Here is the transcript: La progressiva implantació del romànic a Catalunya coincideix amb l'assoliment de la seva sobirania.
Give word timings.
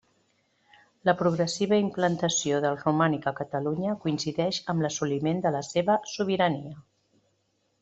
La 1.09 1.13
progressiva 1.19 1.77
implantació 1.81 2.61
del 2.63 2.79
romànic 2.79 3.29
a 3.33 3.35
Catalunya 3.41 3.95
coincideix 4.07 4.63
amb 4.75 4.87
l'assoliment 4.87 5.45
de 5.47 5.55
la 5.59 5.65
seva 5.71 6.01
sobirania. 6.17 6.77